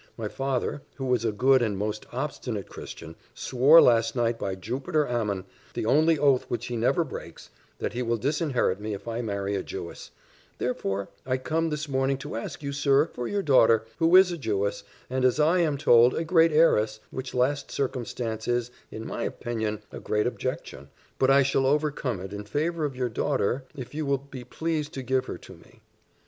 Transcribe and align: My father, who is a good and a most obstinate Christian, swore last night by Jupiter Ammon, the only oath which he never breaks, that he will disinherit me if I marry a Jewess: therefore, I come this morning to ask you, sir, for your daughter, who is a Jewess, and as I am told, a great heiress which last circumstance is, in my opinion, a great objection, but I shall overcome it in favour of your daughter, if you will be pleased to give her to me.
My 0.17 0.27
father, 0.27 0.81
who 0.95 1.13
is 1.13 1.23
a 1.23 1.31
good 1.31 1.61
and 1.61 1.75
a 1.75 1.77
most 1.77 2.07
obstinate 2.11 2.67
Christian, 2.67 3.15
swore 3.35 3.79
last 3.79 4.15
night 4.15 4.39
by 4.39 4.55
Jupiter 4.55 5.07
Ammon, 5.07 5.43
the 5.75 5.85
only 5.85 6.17
oath 6.17 6.45
which 6.49 6.65
he 6.65 6.75
never 6.75 7.03
breaks, 7.03 7.51
that 7.77 7.93
he 7.93 8.01
will 8.01 8.17
disinherit 8.17 8.79
me 8.79 8.95
if 8.95 9.07
I 9.07 9.21
marry 9.21 9.53
a 9.55 9.61
Jewess: 9.61 10.09
therefore, 10.57 11.09
I 11.23 11.37
come 11.37 11.69
this 11.69 11.87
morning 11.87 12.17
to 12.17 12.35
ask 12.35 12.63
you, 12.63 12.73
sir, 12.73 13.11
for 13.13 13.27
your 13.27 13.43
daughter, 13.43 13.85
who 13.99 14.15
is 14.15 14.31
a 14.31 14.39
Jewess, 14.39 14.83
and 15.07 15.23
as 15.23 15.39
I 15.39 15.59
am 15.59 15.77
told, 15.77 16.15
a 16.15 16.23
great 16.23 16.51
heiress 16.51 16.99
which 17.11 17.35
last 17.35 17.69
circumstance 17.69 18.47
is, 18.47 18.71
in 18.89 19.05
my 19.05 19.21
opinion, 19.21 19.83
a 19.91 19.99
great 19.99 20.25
objection, 20.25 20.89
but 21.19 21.29
I 21.29 21.43
shall 21.43 21.67
overcome 21.67 22.19
it 22.21 22.33
in 22.33 22.43
favour 22.45 22.85
of 22.85 22.95
your 22.95 23.09
daughter, 23.09 23.65
if 23.75 23.93
you 23.93 24.07
will 24.07 24.17
be 24.17 24.43
pleased 24.45 24.95
to 24.95 25.03
give 25.03 25.25
her 25.27 25.37
to 25.37 25.53
me. 25.57 25.81